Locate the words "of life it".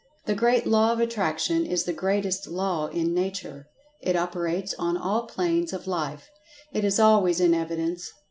5.73-6.83